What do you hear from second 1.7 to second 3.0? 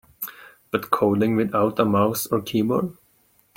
a mouse or a keyboard?